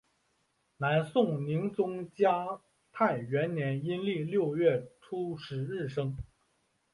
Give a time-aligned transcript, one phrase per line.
[0.77, 2.59] 南宋宁宗嘉
[2.91, 6.17] 泰元年阴历六月初十日生。